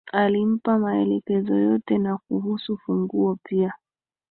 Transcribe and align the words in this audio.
Alimpa 0.13 0.79
maelekezo 0.79 1.55
yote 1.59 1.97
na 1.97 2.17
kuhusu 2.17 2.77
funguo 2.77 3.37
pia 3.43 3.73